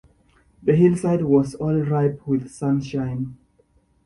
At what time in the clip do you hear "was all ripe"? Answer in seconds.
1.25-2.25